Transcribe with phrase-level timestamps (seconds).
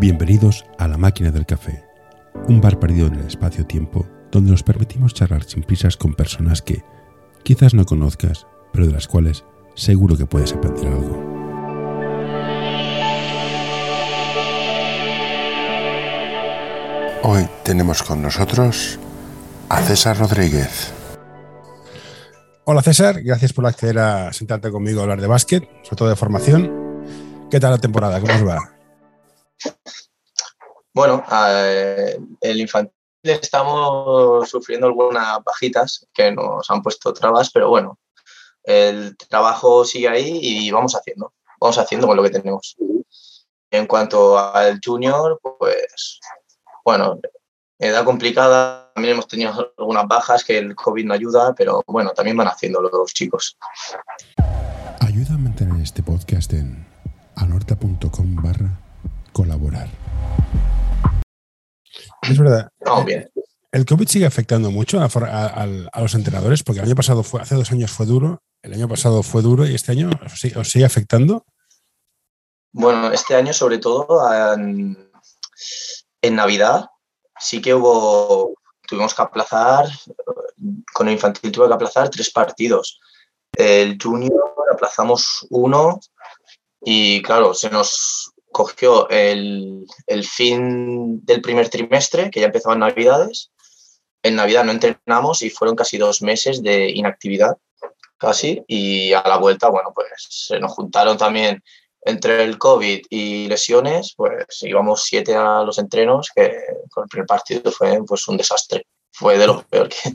[0.00, 1.82] Bienvenidos a La Máquina del Café,
[2.46, 6.84] un bar perdido en el espacio-tiempo donde nos permitimos charlar sin prisas con personas que
[7.42, 11.20] quizás no conozcas, pero de las cuales seguro que puedes aprender algo.
[17.24, 19.00] Hoy tenemos con nosotros
[19.68, 20.92] a César Rodríguez.
[22.62, 26.14] Hola César, gracias por acceder a sentarte conmigo a hablar de básquet, sobre todo de
[26.14, 26.70] formación.
[27.50, 28.20] ¿Qué tal la temporada?
[28.20, 28.77] ¿Cómo os va?
[30.94, 37.98] Bueno, eh, el infantil estamos sufriendo algunas bajitas que nos han puesto trabas, pero bueno,
[38.64, 42.76] el trabajo sigue ahí y vamos haciendo, vamos haciendo con lo que tenemos.
[43.70, 46.20] En cuanto al junior, pues
[46.84, 47.20] bueno,
[47.78, 52.36] edad complicada, también hemos tenido algunas bajas que el COVID no ayuda, pero bueno, también
[52.36, 53.56] van haciendo los chicos.
[55.00, 56.86] Ayuda a mantener este podcast en
[57.36, 58.87] anorta.com barra
[59.38, 59.88] colaborar.
[62.22, 62.72] Es verdad.
[63.06, 63.30] bien.
[63.70, 66.64] ¿El COVID sigue afectando mucho a, los entrenadores?
[66.64, 69.64] Porque el año pasado fue, hace dos años fue duro, el año pasado fue duro
[69.64, 70.10] y este año
[70.56, 71.44] os sigue, afectando.
[72.72, 74.20] Bueno, este año sobre todo
[74.54, 74.96] en,
[76.34, 76.86] Navidad
[77.38, 78.54] sí que hubo,
[78.88, 79.86] tuvimos que aplazar,
[80.92, 82.98] con el infantil tuve que aplazar tres partidos.
[83.52, 86.00] El junior aplazamos uno
[86.80, 89.86] y claro, se nos cogió el,
[90.24, 93.50] fin del primer trimestre, que ya empezaban Navidades.
[94.22, 97.56] En Navidad no entrenamos y fueron casi dos meses de inactividad,
[98.16, 98.62] casi.
[98.66, 101.62] Y a la vuelta, bueno, pues se nos juntaron también
[102.02, 106.52] entre el COVID y lesiones, pues íbamos siete a los entrenos, que
[106.90, 108.86] con el primer partido fue pues, un desastre.
[109.10, 110.10] Fue de lo peor que,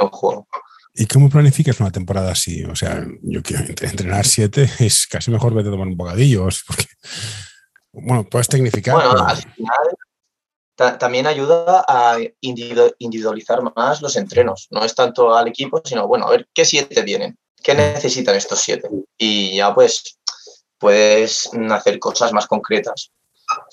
[0.00, 0.46] un juego.
[0.94, 2.64] ¿Y cómo planificas una temporada así?
[2.64, 6.86] O sea, yo quiero entrenar siete, es casi mejor vete a tomar un bocadillo, porque
[7.92, 8.94] bueno, puedes tecnificar.
[8.94, 9.96] Bueno, al final
[10.98, 14.68] también ayuda a individualizar más los entrenos.
[14.70, 18.60] No es tanto al equipo, sino, bueno, a ver qué siete tienen, qué necesitan estos
[18.60, 18.88] siete.
[19.16, 20.18] Y ya pues
[20.78, 23.12] puedes hacer cosas más concretas.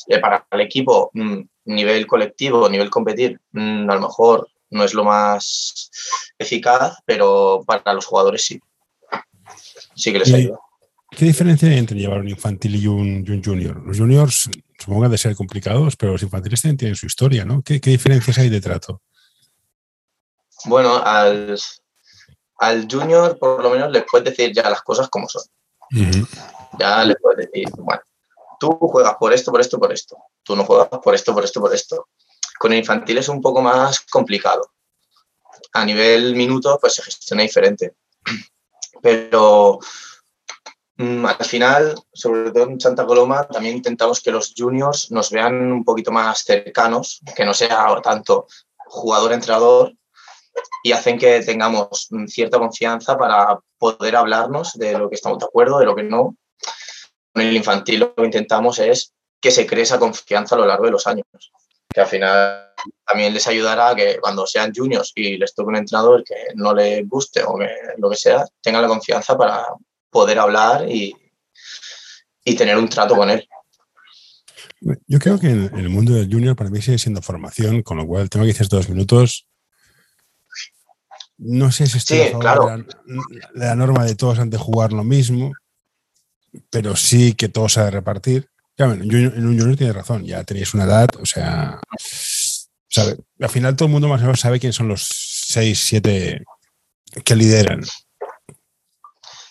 [0.08, 4.94] Eh, para el equipo, mm, nivel colectivo, nivel competir, mm, a lo mejor no es
[4.94, 5.90] lo más
[6.38, 8.60] eficaz, pero para los jugadores sí.
[9.96, 10.60] Sí que les ayuda.
[11.12, 13.82] ¿Qué diferencia hay entre llevar un infantil y un, junior?
[13.86, 17.62] Los juniors supongo que de ser complicados, pero los infantiles también tienen su historia, ¿no?
[17.62, 19.02] ¿Qué, diferencias hay de trato?
[20.66, 21.58] Bueno, al,
[22.90, 25.44] junior por lo menos le puedes decir ya las cosas como son.
[26.80, 28.02] Ya le puedes decir, bueno,
[28.60, 30.18] tú juegas por esto, por esto, por esto.
[30.44, 32.08] Tú no juegas por esto, por esto, por esto.
[32.60, 34.72] Con el infantil es un poco más complicado.
[35.74, 37.96] A nivel minutos, pues se gestiona diferente.
[39.02, 39.80] Pero
[41.00, 45.86] al final, sobre todo en Santa Coloma, también intentamos que los juniors nos vean un
[45.86, 48.48] poquito más cercanos, que no sea tanto
[48.86, 49.94] jugador-entrenador,
[50.84, 55.80] y hacen que tengamos cierta confianza para poder hablarnos de lo que estamos de acuerdo,
[55.80, 56.36] de lo que no.
[57.34, 60.84] Con el infantil lo que intentamos es que se cree esa confianza a lo largo
[60.86, 61.26] de los años,
[61.94, 62.74] que al final
[63.06, 66.74] también les ayudará a que cuando sean juniors y les toque un entrenador que no
[66.74, 67.58] les guste o
[67.98, 69.66] lo que sea, tengan la confianza para
[70.10, 71.16] poder hablar y,
[72.58, 73.48] tener un trato con él.
[75.06, 78.08] Yo creo que en el mundo del junior para mí sigue siendo formación, con lo
[78.08, 79.46] cual tengo que decir dos minutos.
[81.38, 82.96] No sé si estoy a favor de,
[83.54, 85.54] la, norma de todos antes de jugar lo mismo,
[86.72, 88.50] pero sí que todos se de repartir.
[88.78, 91.80] en un junior tiene razón, ya tenéis una edad, o sea,
[92.98, 96.44] al final todo el mundo más o menos sabe quiénes son los seis, siete
[97.24, 97.82] que lideran.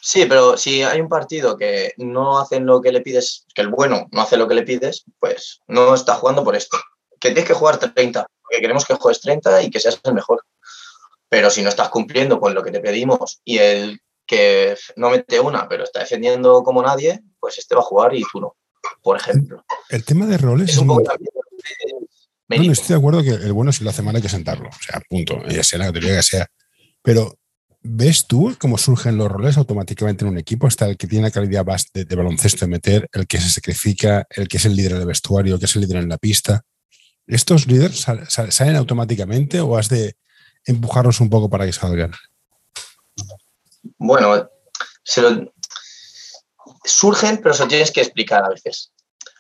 [0.09, 3.69] Sí, pero si hay un partido que no hacen lo que le pides, que el
[3.69, 6.79] bueno no hace lo que le pides, pues no está jugando por esto.
[7.21, 10.47] Que tienes que jugar 30, porque queremos que juegues 30 y que seas el mejor.
[11.29, 15.41] Pero si no estás cumpliendo con lo que te pedimos y el que no mete
[15.41, 18.57] una, pero está defendiendo como nadie, pues este va a jugar y tú no,
[19.03, 19.63] por ejemplo.
[19.91, 21.03] El tema de roles es un poco
[22.49, 24.83] No, estoy de acuerdo que el bueno si lo hace mal hay que sentarlo, o
[24.83, 26.47] sea, punto, ya sea la categoría que sea.
[27.03, 27.35] Pero
[27.91, 30.69] ¿Ves tú cómo surgen los roles automáticamente en un equipo?
[30.69, 31.65] Está el que tiene la calidad
[31.95, 35.07] de, de, baloncesto de meter, el que se sacrifica, el que es el líder del
[35.07, 36.61] vestuario, el que es el líder en la pista.
[37.27, 38.05] ¿Estos líderes
[38.51, 40.17] salen automáticamente o has de
[40.67, 42.13] empujarlos un poco para que salgan?
[43.97, 44.51] Bueno,
[46.85, 48.93] surgen, pero se lo tienes que explicar a veces.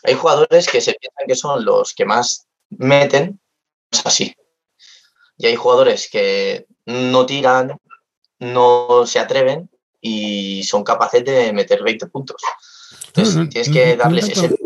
[0.05, 3.41] Hay jugadores que se piensan que son los que más meten,
[3.91, 4.35] es así.
[5.37, 7.79] Y hay jugadores que no tiran,
[8.39, 9.71] no se atreven
[10.01, 12.37] y son capaces de meter 20 puntos.
[13.09, 14.57] Entonces, tienes que darles ese.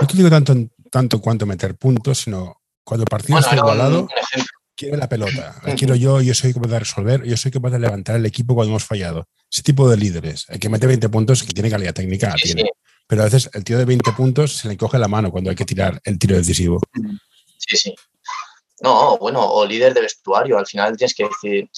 [0.00, 0.54] No te digo tanto,
[0.90, 4.08] tanto cuanto meter puntos, sino cuando el partido está igualado,
[4.74, 5.60] quiere la pelota.
[5.76, 8.70] Quiero yo, yo soy capaz de resolver, yo soy capaz de levantar el equipo cuando
[8.70, 9.28] hemos fallado.
[9.50, 10.46] Ese tipo de líderes.
[10.48, 12.70] El que mete 20 puntos, que tiene calidad técnica, tiene.
[13.06, 15.56] Pero a veces el tío de 20 puntos se le coge la mano cuando hay
[15.56, 16.80] que tirar el tiro decisivo.
[17.58, 17.94] Sí, sí.
[18.80, 20.58] No, bueno, o líder de vestuario.
[20.58, 21.68] Al final tienes que decir,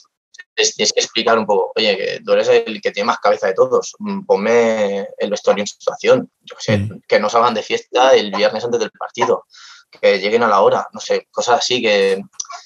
[0.54, 3.54] tienes que explicar un poco, oye, que tú eres el que tiene más cabeza de
[3.54, 7.02] todos, mm, ponme el vestuario en situación, yo sé, mm.
[7.06, 9.46] que no salgan de fiesta el viernes antes del partido,
[9.90, 12.22] que lleguen a la hora, no sé, cosas así que,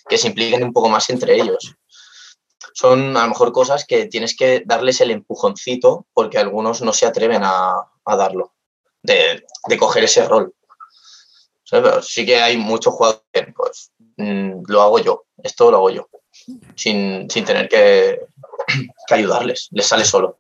[0.08, 1.74] que se impliquen un poco más entre ellos.
[2.74, 7.06] Son a lo mejor cosas que tienes que darles el empujoncito porque algunos no se
[7.06, 7.74] atreven a,
[8.04, 8.54] a darlo,
[9.02, 10.54] de, de, coger ese rol.
[12.02, 16.08] sí que hay muchos jugadores, pues mm, lo hago yo, esto lo hago yo
[16.74, 18.20] sin, tener que,
[19.10, 20.38] ayudarles, les sale solo.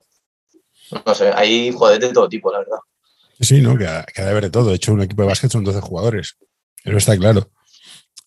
[1.04, 2.78] No sé, hay jugadores de todo tipo, la verdad.
[3.40, 3.76] Sí, ¿no?
[3.76, 4.70] Que, que de haber de todo.
[4.70, 6.36] De hecho, un equipo de básquet son 12 jugadores.
[6.84, 7.50] Eso está claro.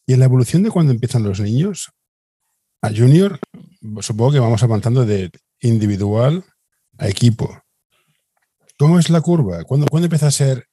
[0.05, 1.91] Y en la evolución de cuando empiezan los niños,
[2.81, 3.39] a junior,
[4.01, 5.31] supongo que vamos avanzando de
[5.61, 6.43] individual
[6.97, 7.61] a equipo.
[8.77, 9.63] ¿Cómo es la curva?
[9.63, 10.67] ¿Cuándo, ¿Cuándo empieza a ser?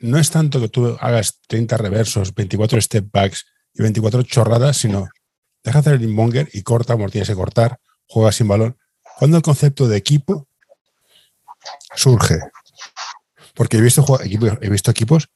[0.00, 5.08] No es tanto que tú hagas 30 reversos, 24 step backs y 24 chorradas, sino
[5.68, 8.78] deja hacer el inmonger y corta como tienes que cortar, juega sin balón.
[9.18, 10.48] Cuando el concepto de equipo
[11.94, 12.38] surge?
[13.54, 15.28] Porque he visto, he visto equipos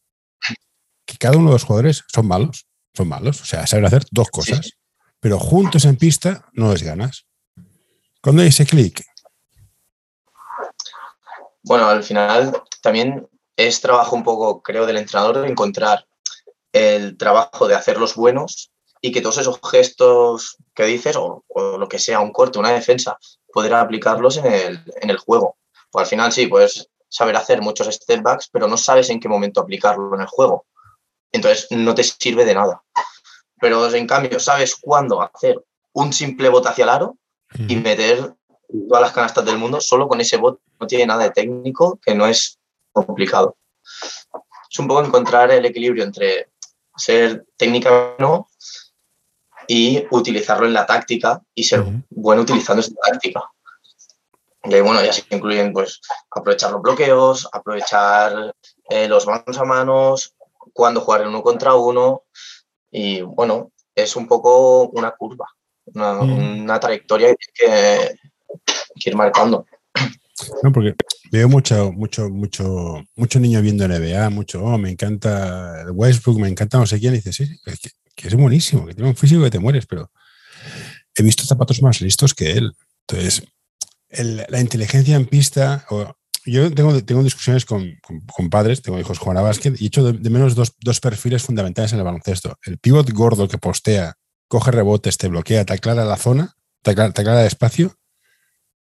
[1.05, 4.29] que cada uno de los jugadores son malos, son malos, o sea, saben hacer dos
[4.31, 4.73] cosas,
[5.21, 7.27] pero juntos en pista no les ganas.
[8.23, 9.05] ¿Cuándo hay ese clic?
[11.65, 16.07] Bueno, al final también es trabajo un poco, creo, del entrenador de encontrar
[16.73, 18.72] el trabajo de hacerlos buenos
[19.05, 23.19] y que todos esos gestos que dices, o, lo que sea, un corte, una defensa,
[23.53, 25.57] poder aplicarlos en el, en el juego.
[25.91, 29.29] Pues al final sí, puedes saber hacer muchos step backs, pero no sabes en qué
[29.29, 30.67] momento aplicarlo en el juego.
[31.33, 32.81] Entonces no te sirve de nada.
[33.61, 35.61] Pero en cambio, sabes cuándo hacer
[35.93, 37.17] un simple bot hacia el aro
[37.69, 38.35] y meter
[38.89, 40.61] todas las canastas del mundo solo con ese bot.
[40.81, 42.59] No tiene nada de técnico, que no es
[42.93, 43.57] complicado.
[44.71, 46.49] Es un poco encontrar el equilibrio entre
[46.97, 48.49] ser técnica no
[49.75, 53.43] y utilizarlo en la táctica y ser bueno utilizando esa táctica.
[54.65, 55.99] Y bueno, ya se incluyen pues
[56.31, 58.55] aprovechar los bloqueos, aprovechar
[58.91, 60.35] eh, los manos a manos,
[60.75, 62.25] cuando jugar en uno contra uno
[62.91, 65.47] y bueno, es un poco una curva,
[65.87, 68.15] una, trayectoria que,
[68.95, 69.65] que ir marcando.
[70.63, 70.97] No, porque
[71.31, 76.77] veo mucho, mucho, mucho, mucho niño viendo NBA, mucho, oh, me encanta Westbrook, me encanta
[76.77, 79.43] no sé quién, y dices, sí, es que que es buenísimo, que tiene un físico
[79.43, 80.11] que te mueres, pero
[81.15, 82.73] he visto zapatos más listos que él.
[83.07, 83.43] Entonces,
[84.49, 85.87] la inteligencia en pista,
[86.45, 87.99] yo tengo, tengo discusiones con,
[88.33, 91.43] con, padres, tengo hijos jugando a básquet y he hecho de, menos dos, dos, perfiles
[91.43, 92.59] fundamentales en el baloncesto.
[92.65, 94.15] El pivot gordo que postea,
[94.49, 97.95] coge rebotes, te bloquea, te aclara la zona, te aclara, el espacio,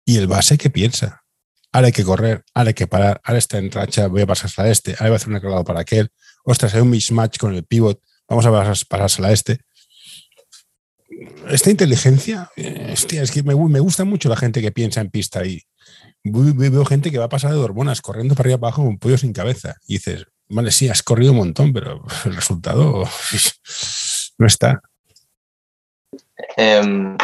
[0.05, 1.23] y el base que piensa.
[1.71, 4.47] Ahora hay que correr, ahora hay que parar, ahora está en racha, voy a pasar
[4.47, 6.09] hasta este, ahora voy a hacer un aclarado para aquel.
[6.43, 9.59] Ostras, hay un mismatch con el pivot Vamos a pasársela a este.
[11.49, 12.49] Esta inteligencia,
[12.93, 15.61] hostia, es que me, gusta mucho la gente que piensa en pista y
[16.23, 19.17] veo gente que va a pasar de hormonas corriendo para arriba abajo con un pollo
[19.17, 19.75] sin cabeza.
[19.85, 23.03] Y dices, vale, sí, has corrido un montón, pero el resultado
[24.37, 24.81] no está.
[26.55, 27.17] Em,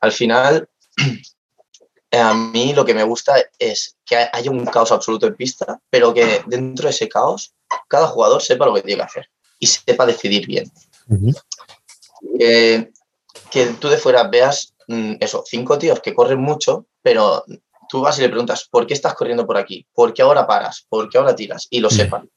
[0.00, 0.66] al final,
[2.12, 6.14] a mí lo que me gusta es que haya un caos absoluto en pista, pero
[6.14, 7.54] que dentro de ese caos
[7.88, 10.70] cada jugador sepa lo que tiene que hacer y sepa decidir bien.
[13.50, 17.44] que tú de fuera veas mm, eso, cinco tíos que corren mucho, pero
[17.88, 19.86] tú vas y le preguntas, ¿por qué estás corriendo por aquí?
[19.94, 20.86] ¿Por qué ahora paras?
[20.88, 21.66] ¿Por qué ahora tiras?
[21.70, 22.28] Y lo sepan.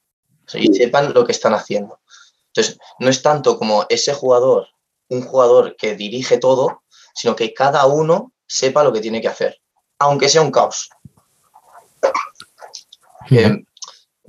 [0.53, 1.99] y sepan lo que están haciendo.
[2.47, 4.67] Entonces, no es tanto como ese jugador,
[5.09, 6.83] un jugador que dirige todo,
[7.13, 9.59] sino que cada uno sepa lo que tiene que hacer,
[9.99, 10.89] aunque sea un caos.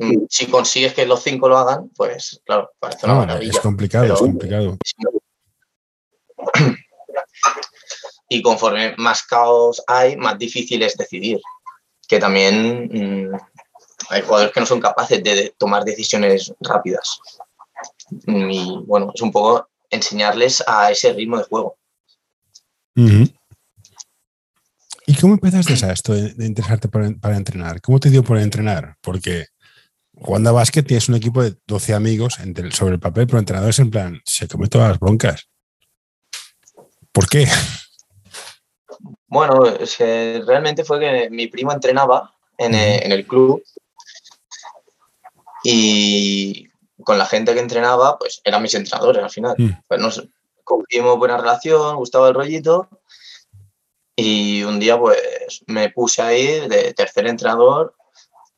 [0.01, 3.53] Mm, si consigues que los cinco lo hagan, pues claro, parece una maravilla.
[3.53, 4.79] Es complicado, es complicado.
[8.33, 11.41] Y conforme más caos hay, más difícil es decidir.
[12.07, 12.89] Que también
[13.29, 13.37] mm,
[14.09, 17.19] hay jugadores que no son capaces de tomar decisiones rápidas.
[18.27, 21.77] Y bueno, es un poco enseñarles a ese ritmo de juego.
[25.07, 27.81] ¿Y cómo empezaste a esto de, interesarte para, entrenar?
[27.81, 28.95] ¿Cómo te dio por entrenar?
[29.01, 29.47] Porque
[30.21, 32.39] jugando a básquet tienes un equipo de 12 amigos
[32.73, 35.49] sobre el papel, pero entrenadores en plan, se come todas las broncas.
[37.13, 37.47] ¿Por qué?
[39.33, 39.63] Bueno,
[40.45, 43.63] realmente fue que mi primo entrenaba en, el club
[45.63, 46.67] y
[47.05, 49.55] con la gente que entrenaba, pues eran mis entrenadores al final.
[49.57, 49.71] Mm.
[49.87, 50.29] Pues nos
[50.65, 52.89] cogimos buena relación, gustaba el rollito.
[54.17, 57.95] Y un día, pues me puse ahí de tercer entrenador,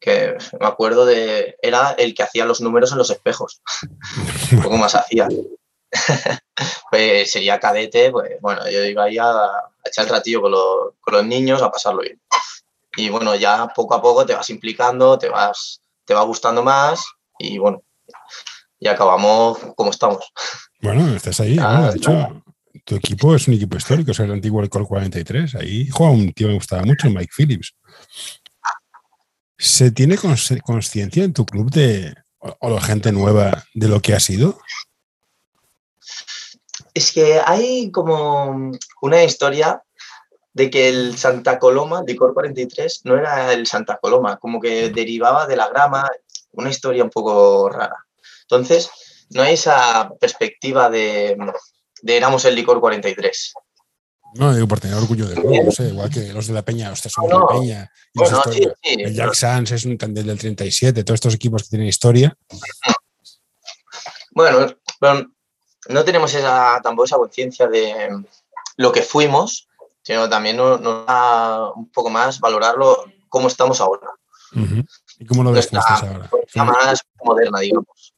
[0.03, 1.57] que me acuerdo de.
[1.63, 3.63] Era el que hacía los números en los espejos.
[4.53, 5.29] un poco más hacía.
[6.91, 9.49] pues sería cadete, pues bueno, yo iba ahí a,
[9.85, 12.21] echar el ratillo con los, con los niños, a pasarlo bien.
[12.97, 17.05] Y bueno, ya poco a poco te vas implicando, te vas, te va gustando más
[17.39, 17.83] y bueno,
[18.81, 20.25] y acabamos como estamos.
[20.81, 22.43] Bueno, estás ahí, De hecho,
[22.85, 25.55] tu equipo es un equipo histórico, es el antiguo Col 43.
[25.55, 27.75] Ahí juega un tío que me gustaba mucho, Mike Phillips.
[29.63, 34.19] ¿Se tiene conciencia en tu club de, o la gente nueva de lo que ha
[34.19, 34.59] sido?
[36.93, 39.81] Es que hay como una historia
[40.53, 45.47] de que el Santa Coloma, Licor 43, no era el Santa Coloma, como que derivaba
[45.47, 46.11] de la grama,
[46.51, 48.05] una historia un poco rara.
[48.43, 48.91] Entonces,
[49.31, 51.37] no hay esa perspectiva de,
[52.05, 53.55] éramos el licor 43.
[54.35, 56.91] No, digo por tener orgullo de nuevo, no sé, igual que los de la Peña,
[56.93, 57.93] ustedes son de la Peña.
[58.83, 62.37] el Jack Sands es un candel del 37, todos estos equipos que tienen historia.
[64.31, 64.75] Bueno,
[65.89, 68.09] no tenemos esa, tampoco esa conciencia de
[68.77, 69.69] lo que fuimos,
[70.03, 74.09] sino también nos, da un poco más valorarlo cómo estamos ahora.
[75.19, 76.31] ¿Y cómo lo ves ahora?
[76.55, 78.15] más moderna, digamos.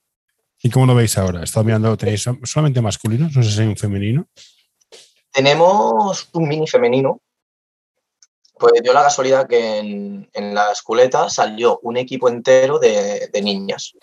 [0.62, 1.42] ¿Y cómo lo veis ahora?
[1.42, 3.36] Estado mirando, ¿tenéis solamente masculinos?
[3.36, 4.26] No sé si hay un femenino.
[5.34, 7.20] Tenemos un mini femenino.
[8.56, 13.94] Pues dio la casualidad que en, la esculeta salió un equipo entero de, niñas.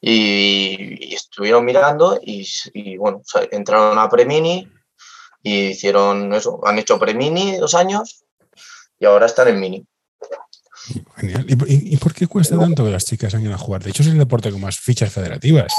[0.00, 3.22] Y, estuvieron mirando y, bueno,
[3.52, 4.68] entraron a Premini
[5.40, 6.60] y hicieron eso.
[6.64, 8.24] Han hecho Premini dos años
[8.98, 9.86] y ahora están en Mini.
[11.16, 11.46] Genial.
[11.48, 13.84] ¿Y, por qué cuesta tanto que las chicas salgan a jugar?
[13.84, 15.72] De hecho, es el deporte con más fichas federativas.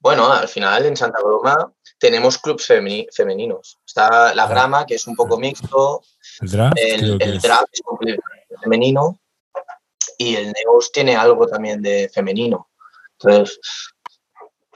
[0.00, 1.70] Bueno, al final en Santa Coloma
[2.02, 3.78] tenemos clubes femeninos.
[3.86, 4.48] Está la ah.
[4.48, 6.02] grama, que es un poco mixto.
[6.40, 7.42] El draft, el, es.
[8.60, 9.20] femenino.
[10.18, 12.70] Y el Neos tiene algo también de femenino.
[13.12, 13.60] Entonces,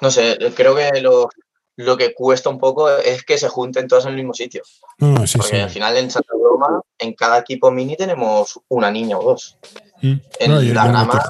[0.01, 1.29] no sé, creo que lo,
[1.75, 4.63] lo que cuesta un poco es que se junten todas en el mismo sitio.
[4.97, 9.59] Porque al final en Santa Roma, en cada equipo mini tenemos una niña o dos.
[10.01, 10.15] Mm.
[10.39, 11.25] En la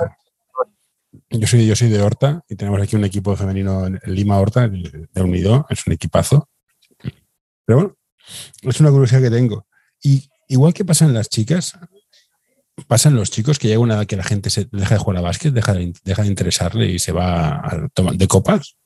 [1.39, 4.69] yo, soy, yo soy de Horta y tenemos aquí un equipo femenino en Lima Horta,
[4.69, 6.49] de Unido, es un equipazo.
[7.65, 7.97] Pero bueno,
[8.63, 9.67] es una curiosidad que tengo.
[10.03, 11.79] Y igual que pasan las chicas,
[12.87, 15.23] pasan los chicos que llega una edad que la gente se deja de jugar a
[15.23, 18.77] básquet, deja de, deja de interesarle y se va a tomar de copas.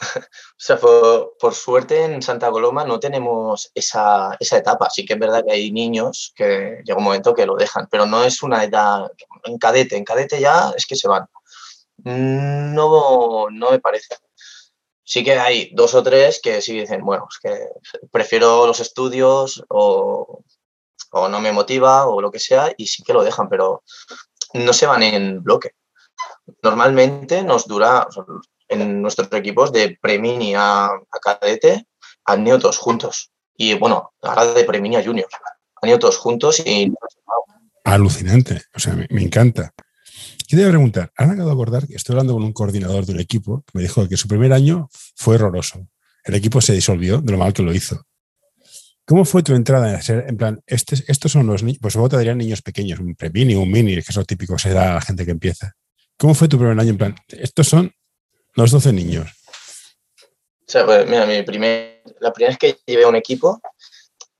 [0.60, 4.90] Sea, por, suerte en Santa Coloma no tenemos esa, etapa.
[4.90, 8.06] Sí que es verdad que hay niños que llega un momento que lo dejan, pero
[8.06, 9.08] no es una edad
[9.44, 9.96] en cadete.
[9.96, 11.26] En cadete ya es que se van.
[11.98, 14.16] No, no me parece.
[15.04, 17.68] Sí que hay dos o tres que sí dicen, bueno, es que
[18.10, 20.42] prefiero los estudios o,
[21.12, 23.84] o no me motiva o lo que sea y sí que lo dejan, pero
[24.54, 25.76] no se van en bloque.
[26.62, 28.08] Normalmente nos dura,
[28.68, 31.86] en nuestros equipos de Premini a, a cadete
[32.24, 33.30] han ido todos juntos.
[33.56, 35.28] Y bueno, ahora de Premini a Junior.
[35.82, 36.92] Han ido todos juntos y...
[37.84, 39.72] Alucinante, o sea, me, encanta.
[40.46, 43.62] Quería preguntar, ahora acabo de acordar que estoy hablando con un coordinador de un equipo
[43.62, 45.88] que me dijo que su primer año fue horroroso.
[46.24, 48.04] El equipo se disolvió de lo mal que lo hizo.
[49.06, 52.10] ¿Cómo fue tu entrada en ser, en plan, este, estos son los niños, pues luego
[52.10, 54.90] te darían niños pequeños, un premini, un mini, que es lo típico que se da
[54.90, 55.72] a la gente que empieza.
[56.18, 56.90] ¿Cómo fue tu primer año?
[56.90, 57.90] En plan, estos son
[58.58, 59.30] los 12 niños.
[60.20, 63.60] O sea, pues, mira, mi primer, la primera vez que llevé a un equipo,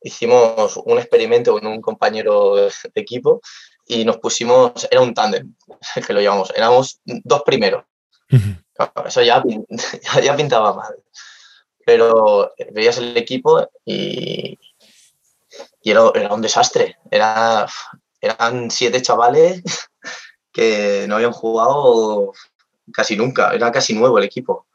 [0.03, 3.41] hicimos un experimento con un compañero de equipo
[3.87, 5.55] y nos pusimos, era un tándem,
[6.07, 7.85] que lo llamamos, éramos dos primeros.
[9.07, 9.43] Eso ya,
[10.23, 10.97] ya, pintaba mal.
[11.87, 14.59] Pero veías el equipo y,
[15.81, 16.99] y era, era, un desastre.
[17.11, 17.67] Era,
[18.21, 19.63] eran siete chavales
[20.53, 22.33] que no habían jugado
[22.93, 24.67] casi nunca, era casi nuevo el equipo.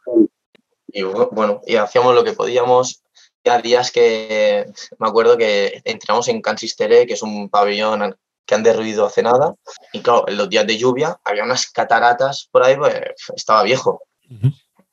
[0.88, 3.02] Y bueno, y hacíamos lo que podíamos.
[3.44, 8.16] Ya días que me acuerdo que entramos en Cansistere, que es un pabellón
[8.46, 9.56] que han derruido hace nada.
[9.92, 12.94] Y claro, en los días de lluvia había unas cataratas por ahí, pues
[13.36, 14.02] estaba viejo.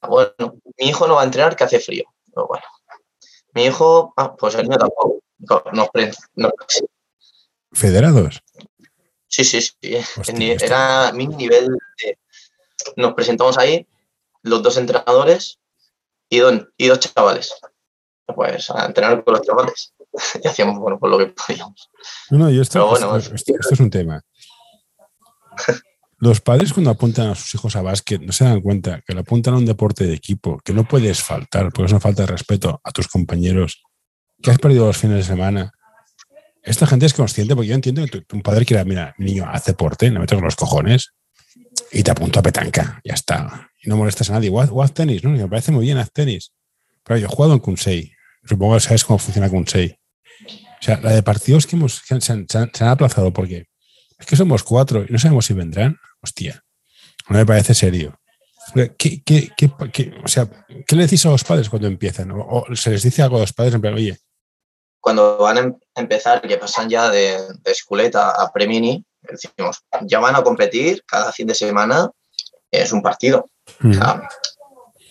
[0.03, 2.05] Bueno, mi hijo no va a entrenar que hace frío.
[2.33, 2.65] Pero bueno,
[3.55, 5.21] mi hijo, ah, pues el mío tampoco.
[7.73, 8.43] ¿Federados?
[9.27, 9.77] Sí, sí, sí.
[10.61, 11.69] Era mi nivel
[12.03, 12.19] de,
[12.97, 13.87] nos presentamos ahí,
[14.43, 15.59] los dos entrenadores
[16.29, 17.55] y, dos chavales.
[18.27, 19.95] Pues a entrenar con los chavales.
[20.43, 21.91] y hacíamos, bueno, por lo que podíamos.
[22.31, 22.97] No, no, esto,
[23.35, 24.23] esto, es un tema.
[26.19, 29.21] los padres cuando apuntan a sus hijos a básquet no se dan cuenta que lo
[29.21, 32.29] apuntan a un deporte de equipo, que no puedes faltar, porque es una falta de
[32.29, 33.83] respeto a tus compañeros,
[34.43, 35.73] que has perdido los fines de semana.
[36.63, 39.65] Esta gente es consciente, porque yo entiendo que tu, padre quiera, mira, mi niño, haz
[39.65, 41.15] deporte, no me con los cojones
[41.93, 43.71] y te apunto a petanca, ya está.
[43.83, 44.51] Y no molestas a nadie.
[44.51, 45.31] O haz, tenis, ¿no?
[45.31, 46.53] me parece muy bien, haz tenis.
[47.05, 48.13] Pero yo he jugado en Kunsei.
[48.45, 49.99] Supongo que sabes cómo funciona Kunsei.
[50.47, 52.47] O sea, la de partidos que, hemos, se, han,
[52.89, 53.67] aplazado porque
[54.19, 55.99] es que somos cuatro y no sabemos si vendrán.
[56.23, 56.63] Hostia,
[57.29, 58.19] no me parece serio.
[58.97, 59.51] ¿Qué, qué,
[60.23, 60.49] o sea,
[60.87, 62.31] ¿qué le decís a los padres cuando empiezan?
[62.33, 63.97] ¿O, se les dice algo a los padres en plan?
[65.01, 70.19] Cuando van a em-, empezar, que pasan ya de, de esculeta a premini, decimos, ya
[70.21, 72.11] van a competir cada fin de semana,
[72.71, 73.47] es un partido.
[73.81, 73.93] Mm.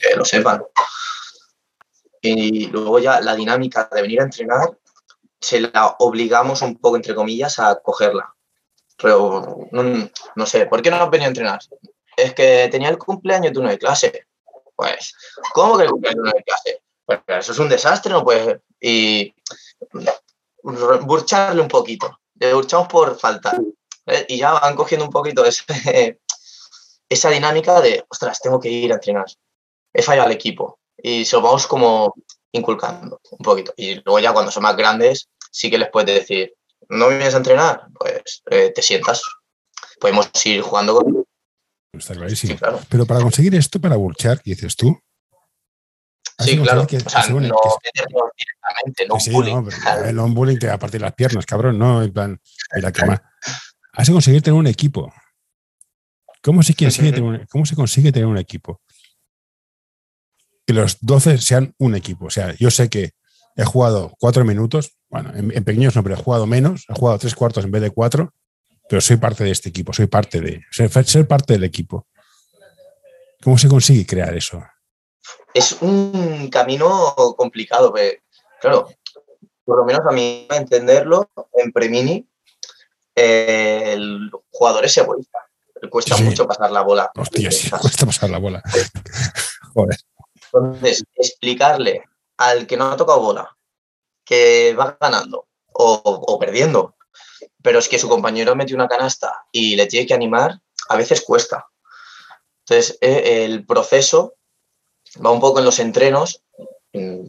[0.01, 0.63] que lo sepan.
[2.21, 4.77] Y luego ya la dinámica de venir a entrenar,
[5.39, 8.33] se la obligamos un poco, entre comillas, a cogerla.
[8.97, 11.59] Pero no, sé, ¿por qué no has venido a entrenar?
[12.17, 14.27] Es que tenía el cumpleaños de uno de clase.
[14.75, 15.13] Pues,
[15.53, 16.81] ¿cómo que el cumpleaños de uno de clase?
[17.05, 19.33] Pues eso es un desastre, no puede Y
[20.61, 22.19] burcharle un poquito.
[22.35, 23.59] Le burchamos por faltar.
[24.09, 24.25] ¿Eh?
[24.27, 25.43] Y ya van cogiendo un poquito
[27.09, 29.25] esa dinámica de, ostras, tengo que ir a entrenar.
[29.93, 30.79] He fallado al equipo.
[30.97, 32.13] Y se lo vamos como
[32.51, 33.73] inculcando un poquito.
[33.77, 36.53] Y luego ya cuando son más grandes, sí que les puedes decir,
[36.89, 37.87] ¿no vienes a entrenar?
[37.97, 39.21] Pues eh, te sientas.
[39.99, 41.25] Podemos ir jugando con...
[41.93, 42.57] Está clarísimo.
[42.89, 44.97] Pero para conseguir esto, para burchar, ¿qué dices tú?
[46.39, 46.83] Sí, claro.
[46.83, 49.55] o sea, no directamente, no sí, bullying.
[49.55, 52.39] No, no un bullying te va a partir las piernas, cabrón, no, en plan,
[52.75, 53.21] mira, cama.
[53.99, 55.13] Has de conseguir tener un equipo.
[56.41, 58.79] ¿Cómo se, consigue tener un, ¿Cómo se consigue tener un equipo?
[60.65, 62.27] Que los 12 sean un equipo.
[62.27, 63.11] O sea, yo sé que
[63.57, 67.35] he jugado cuatro minutos, bueno, en, pequeños no, pero he jugado menos, he jugado tres
[67.35, 68.33] cuartos en vez de cuatro,
[68.87, 72.07] pero soy parte de este equipo, soy parte de ser, ser parte del equipo.
[73.43, 74.63] ¿Cómo se consigue crear eso?
[75.53, 78.17] Es un camino complicado, pero
[78.61, 78.89] claro,
[79.65, 82.28] por lo menos a mí entenderlo en Premini
[83.15, 85.39] el jugador es egoísta.
[85.81, 87.11] Le cuesta mucho pasar la bola.
[87.15, 88.61] Hostia, sí, cuesta pasar la bola.
[89.73, 89.97] Joder.
[90.51, 92.03] Entonces, explicarle
[92.37, 93.55] al que no ha tocado bola
[94.25, 96.95] que va ganando o, perdiendo,
[97.63, 101.21] pero es que su compañero metió una canasta y le tiene que animar, a veces
[101.21, 101.67] cuesta.
[102.59, 104.35] Entonces, eh, el proceso
[105.25, 106.43] va un poco en los entrenos,
[106.93, 107.25] mm,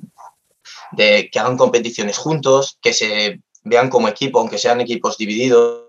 [0.92, 5.84] de que hagan competiciones juntos, que se vean como equipo, aunque sean equipos divididos,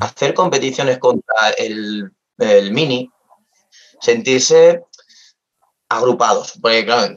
[0.00, 2.12] hacer competiciones contra el,
[2.70, 3.10] mini,
[4.00, 4.82] sentirse
[5.88, 7.16] agrupados, porque claro,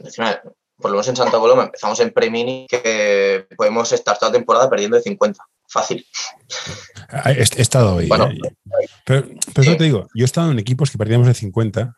[0.76, 4.96] por lo menos en Santa Coloma empezamos en pre-mini que podemos estar toda temporada perdiendo
[4.96, 6.06] de 50, fácil.
[7.26, 8.08] He, estado ahí.
[8.08, 8.54] Bueno, eh,
[9.04, 11.94] pero, pero te digo, yo he estado en equipos que perdíamos de 50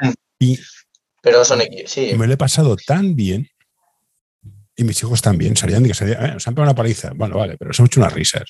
[0.00, 0.12] mm.
[0.38, 0.58] y
[1.20, 2.14] pero son equipos, sí.
[2.16, 3.48] me lo he pasado tan bien
[4.76, 7.10] y mis hijos también salían de que salían, eh, se han pegado una paliza.
[7.14, 8.44] Bueno, vale, pero se han hecho unas risas.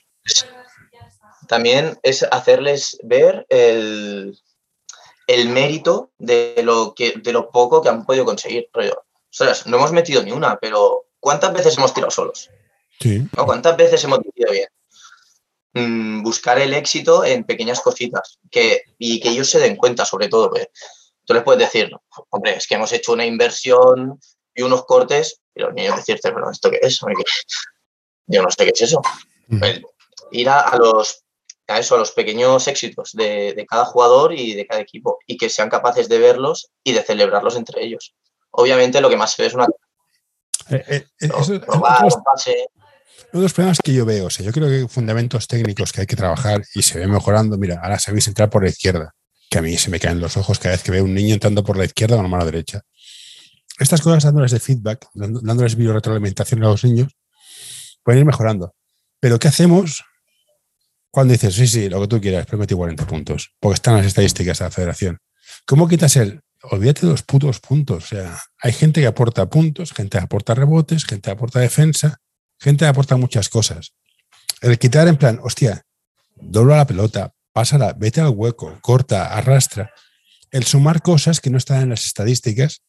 [1.47, 4.37] También es hacerles ver el,
[5.49, 8.69] mérito de lo, que, de lo poco que han podido conseguir.
[9.67, 12.51] no hemos metido ni una, pero ¿cuántas veces hemos tirado solos?
[12.99, 13.25] Sí.
[13.33, 14.69] ¿Cuántas veces hemos metido bien?
[15.75, 20.29] Mm, buscar el éxito en pequeñas cositas que, y que ellos se den cuenta, sobre
[20.29, 20.51] todo.
[21.25, 21.91] tú les puedes decir,
[22.31, 24.19] hombre, es que hemos hecho una inversión
[24.57, 26.99] y unos cortes y los niños decirte, pero ¿esto qué es?
[28.27, 29.01] Yo no sé qué es eso.
[29.49, 29.81] Pues,
[30.33, 31.23] ir a, los
[31.69, 35.49] a eso, a los pequeños éxitos de, cada jugador y de cada equipo y que
[35.49, 38.15] sean capaces de verlos y de celebrarlos entre ellos.
[38.51, 39.67] Obviamente lo que más se ve es una...
[40.71, 41.29] Eh, eh, eh
[41.61, 42.09] probar,
[43.33, 45.93] uno de los problemas que yo veo, o sea, yo creo que hay fundamentos técnicos
[45.93, 47.57] que hay que trabajar y se ve mejorando.
[47.59, 49.15] Mira, ahora sabéis entrar por la izquierda,
[49.49, 51.63] que a mí se me caen los ojos cada vez que veo un niño entrando
[51.63, 52.83] por la izquierda o la mano derecha
[53.79, 57.13] estas cosas dándoles de feedback, dándoles retroalimentación a los niños,
[58.03, 58.75] pueden ir mejorando.
[59.21, 60.05] Pero ¿qué hacemos
[61.11, 63.55] cuando dices, sí, sí, lo que tú quieras, pero 40 puntos?
[63.61, 65.19] Porque están las estadísticas de la federación.
[65.67, 68.05] ¿Cómo quitas el, olvídate de los putos puntos?
[68.05, 72.21] O sea, hay gente que aporta puntos, gente que aporta rebotes, gente que aporta defensa,
[72.59, 73.95] gente que aporta muchas cosas.
[74.61, 75.83] El quitar en plan, hostia,
[76.35, 79.91] dobla la pelota, pásala, vete al hueco, corta, arrastra.
[80.51, 82.83] El sumar cosas que no están en las estadísticas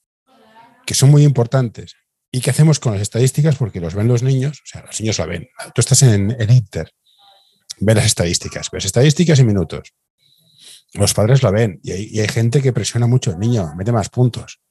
[0.88, 1.96] que son muy importantes.
[2.32, 3.58] ¿Y qué hacemos con las estadísticas?
[3.58, 5.50] Porque los ven los niños, o sea, los niños la ven.
[5.76, 6.92] Tú estás en el Inter,
[7.80, 9.94] ves las estadísticas, ves estadísticas y minutos.
[10.94, 14.62] Los padres la ven y hay, gente que presiona mucho al niño, mete más puntos.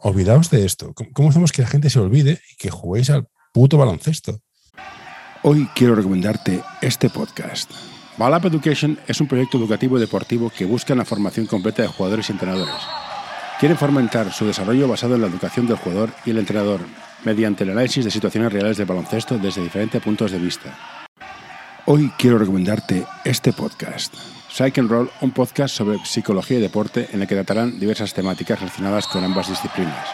[0.00, 0.94] olvidaos de esto.
[1.12, 4.40] ¿Cómo, hacemos que la gente se olvide y que juguéis al puto baloncesto?
[5.42, 7.70] Hoy quiero recomendarte este podcast.
[8.16, 12.30] Balap Education es un proyecto educativo y deportivo que busca la formación completa de jugadores
[12.30, 12.82] y entrenadores.
[13.60, 16.80] Quieren fomentar su desarrollo basado en la educación del jugador y el entrenador,
[17.24, 20.76] mediante el análisis de situaciones reales de baloncesto desde diferentes puntos de vista.
[21.86, 24.12] Hoy quiero recomendarte este podcast.
[24.50, 28.58] Psych and Roll, un podcast sobre psicología y deporte en el que tratarán diversas temáticas
[28.58, 30.08] relacionadas con ambas disciplinas.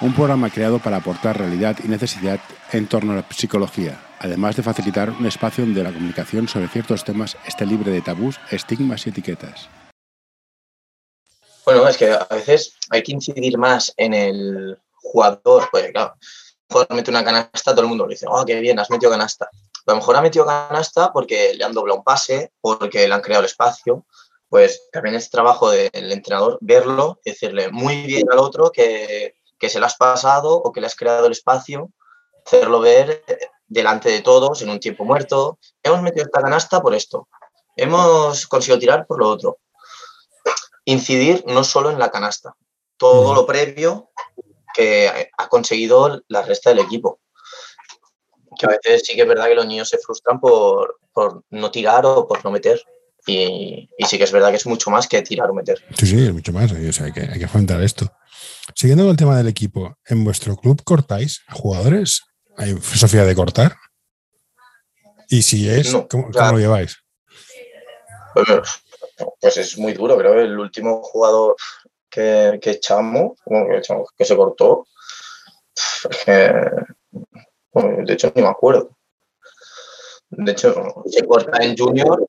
[0.00, 2.38] Un programa creado para aportar realidad y necesidad
[2.72, 7.04] en torno a la psicología, además de facilitar un espacio donde la comunicación sobre ciertos
[7.04, 9.68] temas esté libre de tabús, estigmas y etiquetas.
[11.74, 16.14] Bueno, es que a veces hay que incidir más en el jugador, pues claro,
[16.68, 19.46] jugador mete una canasta, todo el mundo le dice, oh, qué bien, has metido canasta.
[19.46, 23.20] a lo mejor ha metido canasta porque le han doblado un pase, porque le han
[23.20, 24.04] creado el espacio.
[24.48, 29.80] Pues también es trabajo del entrenador verlo decirle muy bien al otro que que se
[29.80, 31.90] lo has pasado o que le has creado el espacio,
[32.46, 33.24] hacerlo ver
[33.66, 35.58] delante de todos en un tiempo muerto.
[35.82, 37.28] Hemos metido esta canasta por esto.
[37.76, 39.58] Hemos conseguido tirar por lo otro.
[40.88, 42.54] Incidir no solo en la canasta,
[42.96, 44.10] todo lo previo
[44.74, 47.20] que ha conseguido la resta del equipo.
[48.58, 50.98] Que a veces sí que es verdad que los niños se frustran por,
[51.50, 52.82] no tirar o por no meter.
[53.26, 55.78] Y, sí que es verdad que es mucho más que tirar o meter.
[55.98, 56.72] Sí, sí, es mucho más.
[56.72, 58.10] hay, que, hay que afrontar esto.
[58.74, 62.22] Siguiendo con el tema del equipo, ¿en vuestro club cortáis a jugadores?
[62.56, 63.76] ¿Hay filosofía de cortar?
[65.28, 66.96] Y si es, ¿cómo, lo lleváis?
[68.32, 68.48] pues
[69.40, 71.56] es muy duro, creo que el último jugador
[72.08, 73.32] que, echamos,
[74.16, 74.86] que, se cortó,
[76.26, 78.96] de hecho ni me acuerdo.
[80.30, 80.74] De hecho,
[81.06, 82.28] se corta en Junior.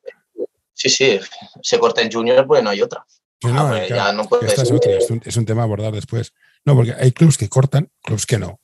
[0.73, 1.19] Sí, sí,
[1.61, 3.05] se corta en Junior porque no hay otra.
[3.43, 6.33] No, es, un, tema a abordar después.
[6.65, 8.59] No, porque hay clubs que cortan, clubs que no.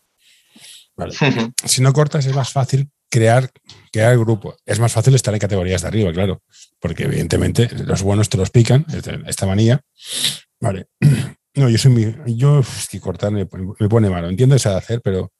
[1.65, 3.49] si no cortas es más fácil crear,
[3.91, 4.55] crear grupo.
[4.65, 6.41] Es más fácil estar en categorías de arriba, claro.
[6.79, 8.85] Porque evidentemente los buenos te los pican,
[9.25, 9.81] esta manía.
[10.59, 10.87] Vale.
[11.57, 14.27] No, yo soy mi, yo es que cortar me, pone malo.
[14.27, 15.31] Entiendo esa de hacer, pero.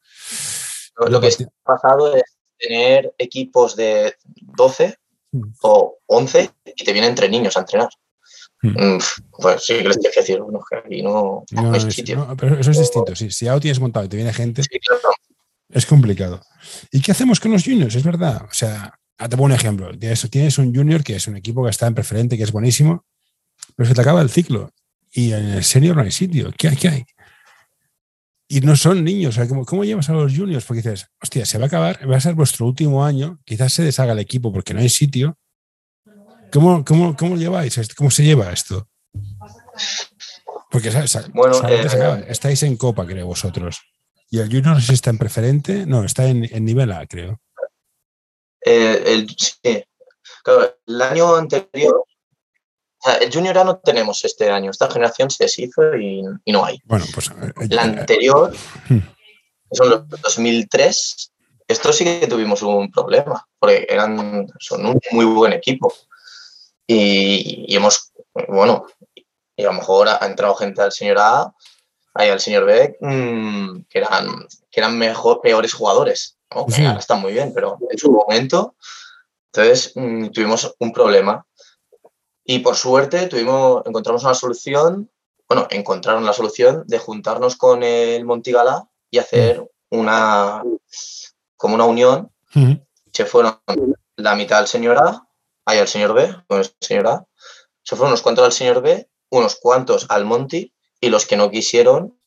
[1.10, 4.96] Lo, que ha pasado es tener equipos de 12
[5.32, 5.42] mm.
[5.60, 7.90] o 11 y te vienen entre niños a entrenar.
[8.62, 8.98] Mm,
[9.30, 12.34] pues sí que les tienes que decir, bueno, que aquí no, no, hay sitio.
[12.38, 13.14] pero eso es distinto.
[13.14, 14.62] Sí, si ya tienes montado y te viene gente,
[15.68, 16.40] es complicado.
[16.90, 17.94] ¿Y qué hacemos con los juniors?
[17.94, 18.42] Es verdad.
[18.44, 19.96] O sea, te pongo un ejemplo.
[19.98, 23.04] Tienes, tienes un junior que es un equipo que está en preferente, que es buenísimo,
[23.74, 24.70] pero se te acaba el ciclo.
[25.12, 26.52] Y en el senior no hay sitio.
[26.56, 26.76] ¿Qué hay?
[26.76, 27.04] ¿Qué hay?
[28.48, 29.34] Y no son niños.
[29.34, 30.64] O sea, ¿cómo, ¿cómo, llevas a los juniors?
[30.64, 33.82] Porque dices, hostia, se va a acabar, va a ser vuestro último año, quizás se
[33.82, 35.38] deshaga el equipo porque no hay sitio
[36.52, 38.88] ¿Cómo, cómo, cómo lleváis ¿Cómo se lleva esto?
[40.70, 40.90] Porque
[41.32, 43.80] bueno, eh, estáis en Copa, creo, vosotros.
[44.30, 47.40] Y el Junior no sé si está en preferente, no, está en, nivel A, creo.
[48.64, 49.84] Eh, el, sí.
[50.42, 52.04] Claro, el año anterior,
[53.20, 56.80] el Junior A no tenemos este año, esta generación se deshizo y, no hay.
[56.84, 57.30] Bueno, pues.
[57.30, 58.52] Eh, la anterior,
[58.88, 58.98] hmm.
[59.72, 61.32] son los 2003,
[61.68, 65.92] esto sí que tuvimos un problema, porque eran, son un muy buen equipo.
[66.86, 68.12] Y, hemos,
[68.48, 68.86] bueno,
[69.56, 71.52] y a lo mejor ha, entrado gente al señor A,
[72.18, 76.66] ahí al señor B, mm, que eran, que eran mejor, peores jugadores, ¿no?
[76.98, 78.74] están muy bien, pero en su momento,
[79.52, 81.46] entonces mm, tuvimos un problema.
[82.44, 85.10] Y por suerte tuvimos, encontramos una solución,
[85.48, 89.98] bueno, encontraron la solución de juntarnos con el Montigala y hacer mm.
[89.98, 90.62] una,
[91.56, 92.30] como una unión.
[93.12, 93.58] Se fueron
[94.16, 95.26] la mitad al señor A
[95.66, 97.26] hay al señor B, con el señor A.
[97.82, 101.50] Se fueron unos cuantos al señor B, unos cuantos al Monty y los que no
[101.50, 102.18] quisieron,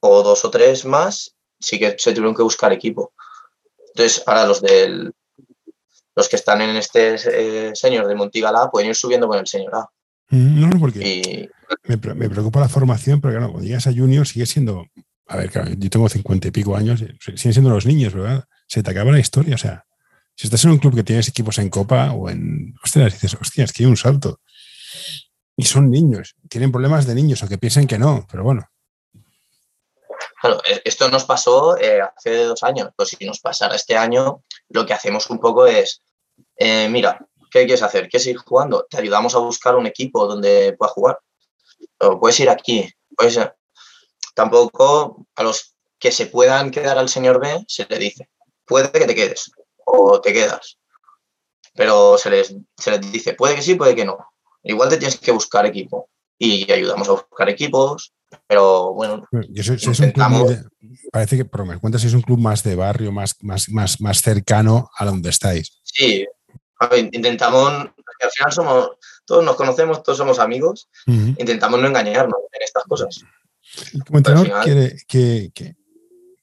[0.00, 3.12] o dos o tres más, sí que se tuvieron que buscar equipo.
[3.88, 5.12] Entonces, ahora los del
[6.16, 9.74] los que están en este eh, señor de Montigala pueden ir subiendo con el señor
[9.74, 9.88] A.
[10.30, 11.48] Mm, no, no, porque
[11.84, 14.86] me, preocupa la formación, pero claro, cuando llegas a Junior sigue siendo,
[15.26, 18.44] a ver, claro, yo tengo cincuenta y pico años, siguen siendo los niños, ¿verdad?
[18.66, 19.86] Se te acaba la historia, o sea,
[20.40, 22.74] si estás en un club que tienes equipos en Copa o en.
[22.82, 24.40] Hostias, dices, hostias, que hay un salto.
[25.60, 28.66] Y son niños, tienen problemas de niños, aunque piensen que no, pero bueno.
[30.40, 32.88] Claro, e, esto nos pasó eh, hace dos años.
[32.96, 36.02] Pues si nos pasara este año, lo que hacemos un poco es:
[36.56, 37.18] eh, mira,
[37.50, 38.08] ¿qué quieres hacer?
[38.08, 38.86] ¿Quieres ir jugando?
[38.88, 41.18] Te ayudamos a buscar un equipo donde puedas jugar.
[41.98, 42.90] O puedes ir aquí.
[43.14, 43.38] Puedes,
[44.34, 48.30] tampoco a los que se puedan quedar al señor B se le dice:
[48.64, 49.52] puede que te quedes
[49.84, 50.78] o te quedas.
[51.74, 54.29] Pero se les, se les dice, puede que sí, puede que no.
[54.62, 58.12] Igual te tienes que buscar equipo y ayudamos a buscar equipos,
[58.46, 59.28] pero bueno.
[61.12, 64.22] parece que, pero me cuentas, es un club más de barrio, más, más, más, más
[64.22, 65.80] cercano a donde estáis.
[65.82, 66.26] Sí,
[66.96, 68.90] intentamos, al final somos,
[69.24, 73.24] todos nos conocemos, todos somos amigos, intentamos no engañarnos en estas cosas.
[74.06, 74.64] Como entrenador,
[75.06, 75.52] ¿qué,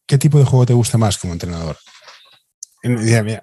[0.06, 1.77] qué, tipo de juego te gusta más como entrenador?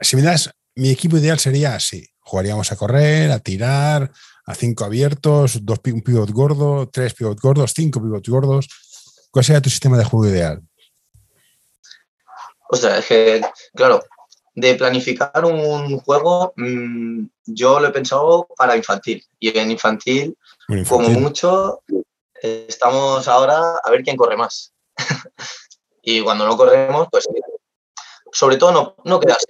[0.01, 2.09] Si me das, mi equipo ideal sería así.
[2.21, 4.11] Jugaríamos a correr, a tirar,
[4.47, 8.69] a cinco abiertos, dos, un pivot gordo, tres pivot gordos, cinco pivot gordos.
[9.31, 10.63] ¿Cuál sería tu sistema de juego ideal?
[12.69, 13.43] O sea, es que,
[13.75, 14.03] claro,
[14.55, 19.25] de planificar un juego, mm, yo lo he pensado para infantil.
[19.39, 20.37] Y en infantil,
[20.89, 21.81] como mucho,
[22.43, 24.73] estamos ahora a ver quién corre más.
[26.03, 27.27] y cuando no corremos, pues
[28.33, 29.47] sobre todo no, no quedarse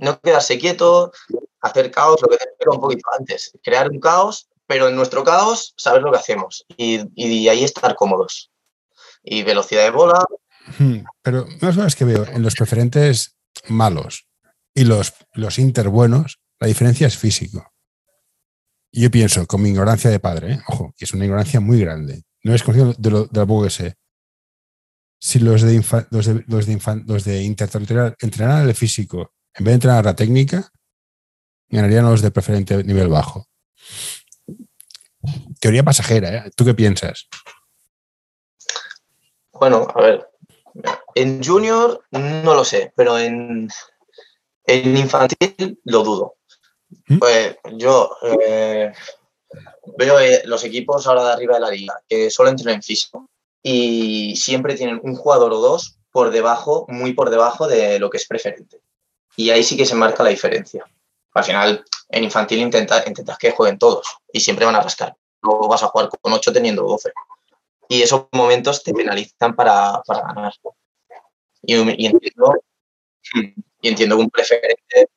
[0.00, 1.12] no quedarse quieto,
[1.60, 5.74] hacer caos, lo que te un poquito antes, crear un caos, pero en nuestro caos
[5.76, 8.50] saber lo que hacemos y, y ahí estar cómodos.
[9.22, 10.24] Y velocidad de bola.
[10.78, 13.36] Hmm, pero más cosas que veo en los preferentes
[13.68, 14.26] malos
[14.74, 17.72] y los, los inter buenos, la diferencia es físico.
[18.92, 20.60] Yo pienso, con mi ignorancia de padre, ¿eh?
[20.68, 23.70] ojo, que es una ignorancia muy grande, no es consciente de lo, de poco que
[23.70, 23.94] sé.
[25.20, 25.76] Si los de,
[26.10, 30.70] los de, los de, los de entrenaran el físico en vez de entrenar la técnica,
[31.70, 33.46] ganarían los de preferente nivel bajo.
[35.60, 36.50] Teoría pasajera, ¿eh?
[36.56, 37.28] ¿Tú qué piensas?
[39.52, 40.28] Bueno, a ver.
[41.14, 43.68] En junior no lo sé, pero en,
[44.64, 46.36] en infantil lo dudo.
[47.08, 47.18] ¿Mm?
[47.18, 48.92] Pues yo eh,
[49.98, 53.28] veo eh, los equipos ahora de arriba de la liga que solo entrenan en físico
[53.62, 58.16] y siempre tienen un jugador o dos por debajo, muy por debajo de lo que
[58.16, 58.80] es preferente.
[59.36, 60.84] Y ahí sí que se marca la diferencia.
[61.34, 65.16] Al final, en infantil intenta, intentas que jueguen todos y siempre van a rascar.
[65.42, 67.12] Luego vas a jugar con 8 teniendo 12.
[67.88, 70.52] Y esos momentos te penalizan para, ganar.
[71.62, 72.54] Y, entiendo,
[73.80, 75.08] y entiendo que un preferente.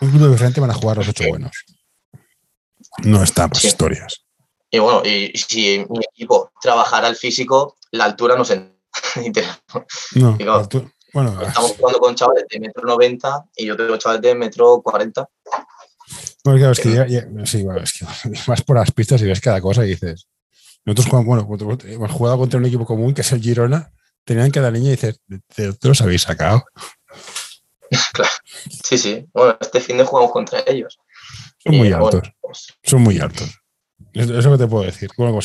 [0.00, 1.52] Un grupo preferente van a jugar los 8 buenos.
[3.04, 4.24] No están las historias.
[4.70, 8.72] Y bueno, y si mi equipo trabajara el físico, la altura no se.
[10.14, 10.68] no,
[11.14, 15.28] bueno, estamos jugando con chavales de metro 90 y yo tengo chavales de metro 40.
[16.44, 18.04] Bueno, claro, es que, ya, sí, bueno, es que
[18.46, 20.26] vas por las pistas y ves cada cosa y dices.
[20.84, 23.90] Nosotros jugamos, bueno, hemos jugado contra un equipo común que es el Girona,
[24.24, 25.20] tenían cada línea y dices,
[25.54, 26.64] ¿te, los habéis sacado?
[28.12, 28.30] claro.
[28.84, 29.26] Sí, sí.
[29.32, 30.98] Bueno, este fin de jugamos contra ellos.
[31.58, 32.28] Son muy altos.
[32.40, 33.60] Pues son muy altos.
[34.12, 35.10] Eso es lo que te puedo decir.
[35.16, 35.40] Bueno, como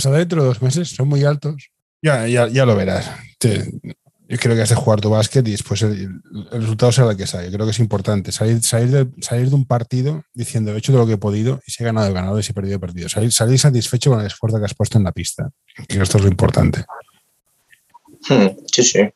[0.00, 1.70] saldrá, dentro de dos meses, son muy altos.
[2.02, 3.10] Ya, ya, ya lo verás.
[3.38, 3.70] Te,
[4.34, 6.20] yo creo que has de jugar tu básquet y después el,
[6.50, 7.52] resultado será el que sale.
[7.52, 11.02] Creo que es importante salir, salir, de, salir de un partido diciendo he hecho todo
[11.02, 12.80] lo que he podido y si he ganado, he ganado y si he perdido, he
[12.80, 13.08] perdido.
[13.08, 15.50] Salir, salir satisfecho con el esfuerzo que has puesto en la pista.
[15.86, 16.84] Que esto es lo importante.
[18.28, 19.08] Hmm, sí, sí.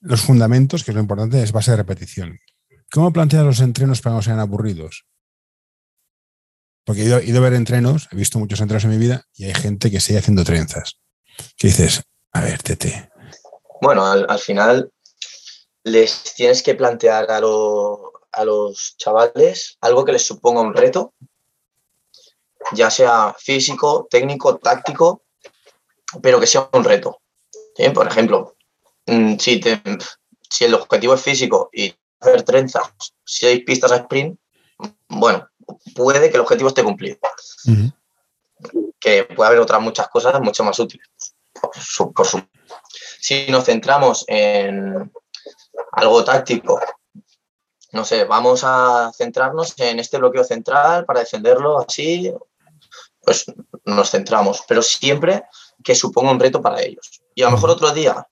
[0.00, 2.38] Los fundamentos, que es lo importante, es base de repetición.
[2.92, 5.06] ¿Cómo planteas los entrenos para que no sean aburridos?
[6.84, 9.24] Porque he ido, he ido, a ver entrenos, he visto muchos entrenos en mi vida
[9.34, 11.00] y hay gente que sigue haciendo trenzas.
[11.56, 13.10] Que dices, a ver, tete,
[13.84, 14.90] bueno, al, final
[15.84, 21.14] les tienes que plantear a, a los chavales algo que les suponga un reto,
[22.72, 25.22] ya sea físico, técnico, táctico,
[26.22, 27.20] pero que sea un reto.
[27.94, 28.56] Por ejemplo,
[29.06, 29.60] mm, si,
[30.48, 32.92] si el objetivo es físico y hacer trenzas,
[33.24, 34.38] seis pistas a sprint,
[35.08, 35.48] bueno,
[35.94, 37.18] puede que el objetivo esté cumplido.
[38.98, 41.08] Que puede haber otras muchas cosas mucho más útiles,
[41.70, 42.42] por, su,
[43.20, 45.12] si nos centramos en
[45.92, 46.80] algo táctico,
[47.92, 52.32] no sé, vamos a centrarnos en este bloqueo central para defenderlo así,
[53.22, 53.46] pues
[53.84, 55.44] nos centramos, pero siempre
[55.82, 57.22] que suponga un reto para ellos.
[57.34, 58.26] Y a lo mejor otro día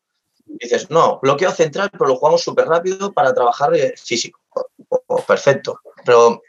[0.45, 4.41] dices, no, bloqueo central, pero lo jugamos súper rápido para trabajar físico.
[5.27, 5.79] perfecto.
[6.05, 6.43] Pero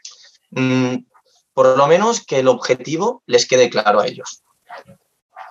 [0.50, 0.96] mm,
[1.52, 4.42] por lo menos que el objetivo les quede claro a ellos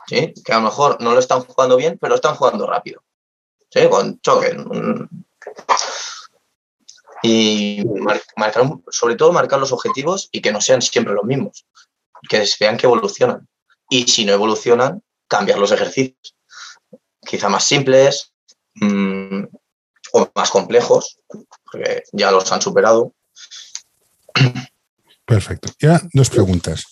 [0.08, 3.04] que a lo mejor no lo están jugando bien, pero están jugando rápido,
[3.70, 3.88] ¿sí?
[3.90, 4.56] con choque.
[7.24, 7.84] Y
[8.36, 11.66] marcar, sobre todo marcar los objetivos y que no sean siempre los mismos,
[12.28, 13.48] que vean que evolucionan.
[13.90, 16.36] Y si no evolucionan, cambiar los ejercicios.
[17.26, 18.34] Quizá más simples
[18.76, 19.44] mm,
[20.12, 21.20] o más complejos,
[21.64, 23.14] porque ya los han superado.
[25.26, 25.70] Perfecto.
[25.80, 26.86] Ya dos preguntas.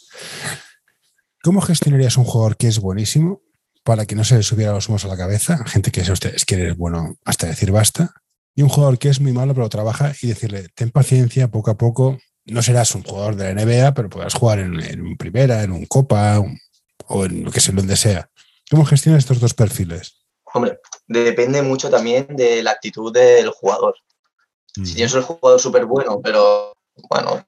[1.44, 3.42] ¿Cómo gestionarías un jugador que es buenísimo
[3.84, 5.64] para que no se le subiera los humos a la cabeza?
[5.66, 8.14] Gente que es, es que eres bueno hasta decir basta.
[8.54, 11.78] Y un jugador que es muy malo pero trabaja y decirle, ten paciencia, poco a
[11.78, 12.18] poco.
[12.46, 15.86] No serás un jugador de la NBA, pero podrás jugar en, un primera, en un
[15.86, 16.44] copa
[17.08, 18.30] o en lo que sea, donde sea.
[18.70, 20.22] ¿Cómo gestionas estos dos perfiles?
[20.54, 23.96] Hombre, depende mucho también de la actitud del jugador.
[24.74, 26.74] Si tienes un jugador súper bueno, pero
[27.10, 27.46] bueno,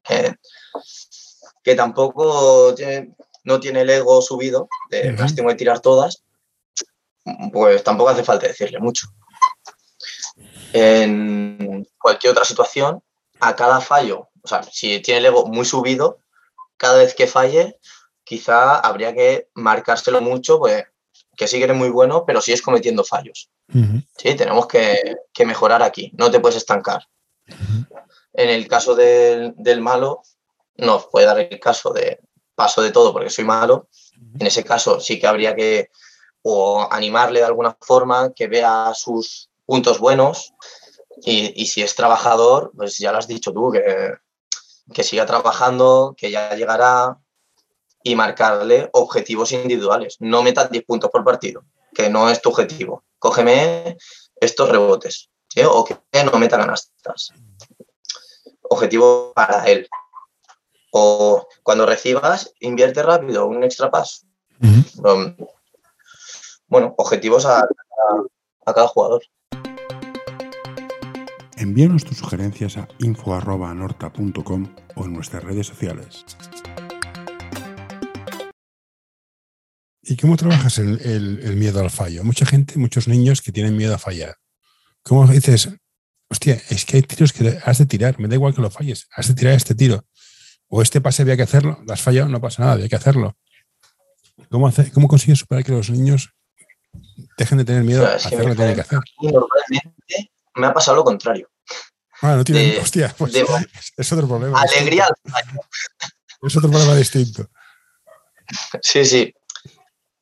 [1.64, 2.76] que, tampoco
[3.44, 6.24] no tiene el ego subido de las tengo que tirar todas,
[7.52, 9.08] pues tampoco hace falta decirle mucho.
[10.74, 13.04] En cualquier otra situación,
[13.40, 16.20] a cada fallo, o sea, si tiene el ego muy subido,
[16.78, 17.80] cada vez que falle,
[18.24, 20.86] quizá habría que marcárselo mucho, pues
[21.36, 23.50] que sí que eres muy bueno, pero sigues cometiendo fallos.
[24.18, 24.98] Sí, tenemos que,
[25.46, 27.08] mejorar aquí, no te puedes estancar.
[28.34, 30.22] En el caso del, malo,
[30.76, 32.20] no puede dar el caso de
[32.56, 33.88] paso de todo porque soy malo.
[34.40, 35.90] En ese caso sí que habría que
[36.44, 40.54] o animarle de alguna forma, que vea sus puntos buenos
[41.26, 44.16] y, si es trabajador, pues ya lo has dicho tú, que,
[44.94, 47.18] que siga trabajando, que ya llegará
[48.04, 50.18] y marcarle objetivos individuales.
[50.20, 51.64] No metas 10 puntos por partido,
[51.94, 53.06] que no es tu objetivo.
[53.20, 53.98] Cógeme
[54.36, 55.30] estos rebotes
[55.66, 57.32] o que no meta canastas.
[58.64, 59.88] Objetivo para él.
[60.96, 64.28] O cuando recibas, invierte rápido un extra pass.
[66.68, 67.66] Bueno, objetivos a,
[68.64, 69.24] cada jugador.
[71.58, 76.26] Envíanos tus sugerencias a info.norta.com o en nuestras redes sociales.
[80.04, 82.24] ¿Y cómo trabajas el, miedo al fallo?
[82.24, 84.36] Mucha gente, muchos niños que tienen miedo a fallar.
[85.02, 85.70] ¿Cómo dices,
[86.30, 89.08] hostia, es que hay tiros que has de tirar, me da igual que lo falles,
[89.16, 90.06] has de tirar este tiro?
[90.76, 93.38] O este pase había que hacerlo, lo has fallado, no pasa nada, había que hacerlo.
[94.50, 96.34] ¿Cómo, hace, cómo consigues superar que los niños
[97.38, 99.00] dejen de tener miedo a hacer lo que tienen que hacer.
[99.22, 101.48] Normalmente me ha pasado lo contrario.
[102.22, 102.80] Ah, no tiene.
[102.80, 103.36] hostia, pues
[103.98, 104.60] es otro problema.
[104.60, 105.08] Alegría
[106.42, 107.48] Es otro problema distinto.
[108.82, 109.32] Sí, sí.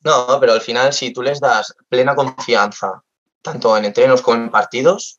[0.04, 3.02] No, pero al final, si tú les das plena confianza,
[3.40, 5.18] tanto en entrenos como en partidos,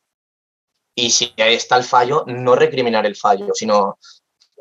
[0.94, 3.98] y si ahí está el fallo, no recriminar el fallo, sino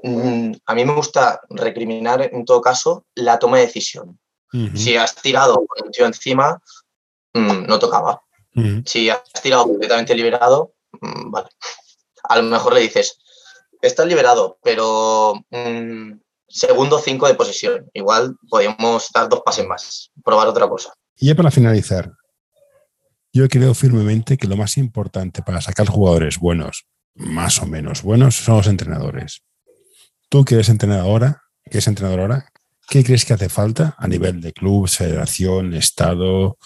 [0.04, 4.20] a mí me gusta recriminar en todo caso la toma de decisión.
[4.76, 6.62] Si has tirado con un tío encima,
[7.34, 8.22] mm, no tocaba.
[8.86, 11.48] Si has tirado completamente liberado, mm, vale.
[12.30, 13.18] A lo mejor le dices,
[13.82, 17.90] estás liberado, pero mm, segundo cinco de posesión.
[17.94, 20.94] Igual podemos dar dos pases más, probar otra cosa.
[21.18, 22.12] Y ya para finalizar,
[23.32, 26.86] yo creo firmemente que lo más importante para sacar jugadores buenos,
[27.16, 29.42] más o menos buenos, son los entrenadores.
[30.34, 32.50] Tú que eres entrenadora, que es entrenadora,
[32.90, 36.58] ¿Qué crees que hace falta a nivel de club, federación, Estado,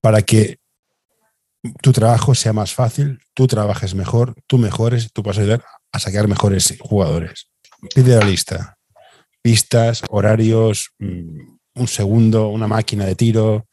[0.00, 0.58] para que
[1.80, 6.26] tu trabajo sea más fácil, tú trabajes mejor, tú mejores, tú puedas ayudar a sacar
[6.26, 7.48] mejores jugadores?
[7.94, 8.76] Pide la lista.
[9.40, 13.68] Pistas, horarios, mm, un segundo, una máquina de tiro,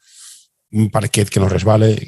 [0.70, 2.00] un parquet que nos resbale.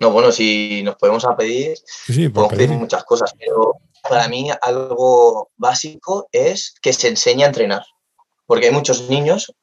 [0.00, 1.78] No, bueno, si nos podemos a pedir,
[2.34, 7.84] podemos pedir muchas cosas, pero para mí algo básico es que se enseñe a entrenar,
[8.46, 9.54] porque hay muchos niños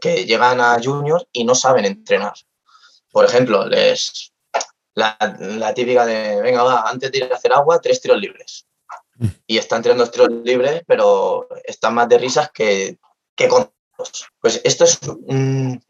[0.00, 2.34] que llegan a junior y no saben entrenar.
[3.10, 4.32] Por ejemplo, les
[4.94, 8.66] la, típica de, venga, va, antes de ir a hacer agua, tres tiros libres.
[9.16, 9.28] Mm.
[9.46, 12.98] Y están tirando tiros libres, pero están más de risas que,
[13.34, 13.70] que con
[14.40, 15.82] Pues esto es un,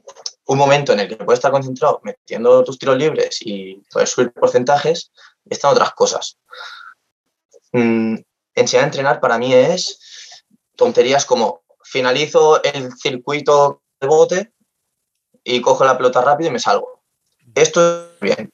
[0.46, 4.32] un, momento en el que puedes estar concentrado metiendo tus tiros libres y puedes subir
[4.32, 5.10] porcentajes,
[5.44, 6.38] y están otras cosas.
[7.74, 8.18] Mm,
[8.54, 9.98] enseñar a entrenar para mí es
[10.76, 14.52] tonterías como finalizo el circuito de bote
[15.42, 17.02] y cojo la pelota rápido y me salgo.
[17.52, 18.52] Esto es bien.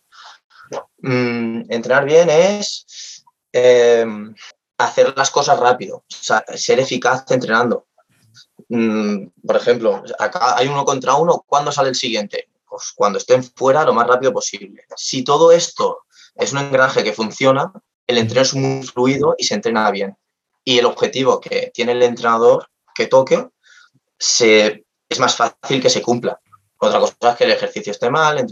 [1.02, 4.34] Mm, entrenar bien es em,
[4.78, 7.86] hacer las cosas rápido, ser eficaz entrenando.
[8.70, 12.48] Mm, por ejemplo, acá hay uno contra uno, ¿cuándo sale el siguiente?
[12.66, 14.84] Pues cuando estén fuera lo más rápido posible.
[14.96, 16.04] Si todo esto
[16.34, 17.70] es un engranaje que funciona,
[18.10, 20.16] el entreno es muy fluido y se entrena bien.
[20.64, 23.48] Y el objetivo que tiene el entrenador que toque
[24.18, 26.38] se, es más fácil que se cumpla.
[26.78, 28.46] Otra cosa es que el ejercicio esté mal,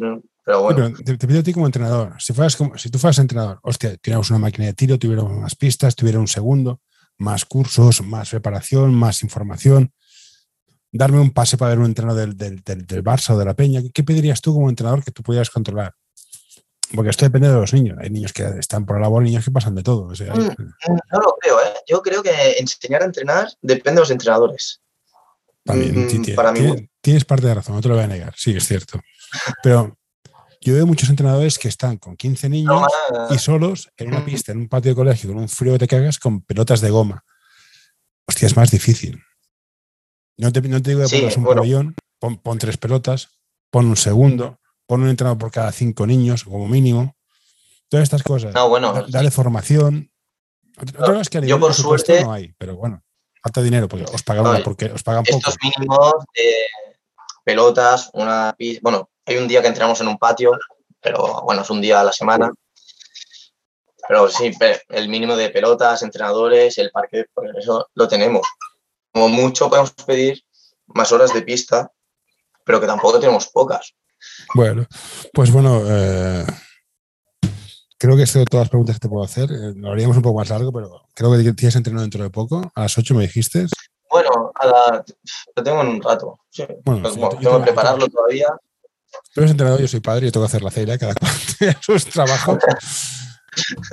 [0.44, 0.92] pero bueno.
[1.04, 4.38] te, pido a ti como entrenador, si, fueras si tú fueras entrenador, hostia, tuviéramos una
[4.38, 6.80] máquina de tiro, tuviéramos más pistas, tuviera un segundo,
[7.16, 9.92] más cursos, más preparación, más información,
[10.92, 13.80] darme un pase para ver un entreno del, del, del Barça o de la Peña,
[13.92, 15.94] ¿qué pedirías tú como entrenador que tú pudieras controlar?
[16.94, 17.98] Porque esto depende de los niños.
[18.00, 20.08] Hay niños que están por la labor niños que pasan de todo.
[20.08, 21.74] Mm, mm, no lo creo, ¿eh?
[21.86, 24.80] Yo creo que enseñar a entrenar depende de los entrenadores.
[25.64, 26.88] También, mm, para mí.
[27.00, 28.34] Tienes, parte de razón, no te lo voy a negar.
[28.36, 29.00] Sí, es cierto.
[29.62, 29.98] Pero
[30.60, 32.82] yo veo muchos entrenadores que están con 15 niños
[33.30, 35.88] y solos en una pista, en un patio de colegio, con un frío que te
[35.88, 37.24] cagas, con pelotas de goma.
[38.26, 39.22] Hostia, es más difícil.
[40.36, 43.28] No te, no te digo que pongas un pabellón, pon tres pelotas,
[43.70, 44.58] pon un segundo
[44.88, 47.14] pon un entrenador por cada cinco niños, como mínimo.
[47.88, 48.54] Todas estas cosas.
[48.54, 50.10] No, bueno, Dale formación.
[51.42, 53.04] yo por suerte no hay, pero bueno,
[53.42, 55.38] falta dinero porque os pagan, porque os pagan poco.
[55.38, 56.52] Estos mínimos de
[57.44, 60.52] pelotas, una bueno, hay un día que entramos en un patio,
[61.00, 62.50] pero bueno, es un día a la semana.
[64.08, 64.50] Pero sí,
[64.88, 68.46] el mínimo de pelotas, entrenadores, el parque, pues eso lo tenemos.
[69.12, 70.42] Como mucho podemos pedir
[70.86, 71.92] más horas de pista,
[72.64, 73.94] pero que tampoco tenemos pocas.
[74.54, 74.86] Bueno,
[75.32, 76.44] pues bueno, eh,
[77.98, 79.50] creo que esto de todas las preguntas que te puedo hacer.
[79.50, 82.70] Eh, lo haríamos un poco más largo, pero creo que tienes entrenado dentro de poco.
[82.74, 83.66] A las 8 me dijiste.
[84.10, 85.02] Bueno, a
[85.56, 86.40] lo tengo en un rato.
[86.84, 88.46] Bueno, pues, tengo que prepararlo todavía.
[89.34, 91.76] Tú eres entrenador, yo soy padre y tengo que hacer la ceira, cada cual tiene
[91.80, 92.58] sus trabajos.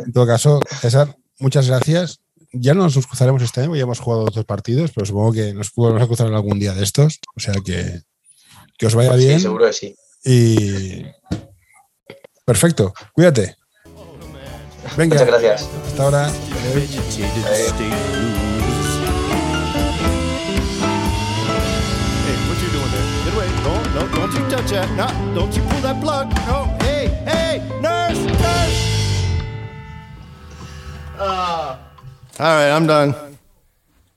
[0.06, 2.20] en todo caso, César, muchas gracias.
[2.54, 5.74] Ya no nos cruzaremos este año, ya hemos jugado dos partidos, pero supongo que nos
[5.76, 7.20] vamos a cruzar en algún día de estos.
[7.36, 8.02] O sea que,
[8.78, 9.40] que os vaya bien.
[9.40, 9.96] Sí, seguro que sí.
[10.26, 11.06] Y
[12.44, 13.56] perfecto, cuídate.
[14.98, 15.16] Venga.
[15.16, 15.70] Muchas gracias.
[15.88, 16.32] Hasta ahora.
[23.96, 24.90] No, don't you touch that.
[24.98, 26.28] No, don't you pull that plug.
[26.48, 28.80] No, hey, hey, nurse, nurse.
[31.18, 31.22] Uh.
[31.22, 31.78] All
[32.40, 33.35] right, I'm done.